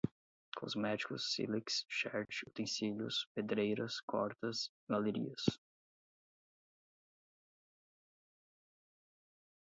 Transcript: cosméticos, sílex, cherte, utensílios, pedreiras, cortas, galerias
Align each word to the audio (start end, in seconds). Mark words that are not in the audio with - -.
cosméticos, 0.57 1.23
sílex, 1.31 1.85
cherte, 1.87 2.43
utensílios, 2.49 3.29
pedreiras, 3.35 4.01
cortas, 4.01 4.71
galerias 4.89 5.45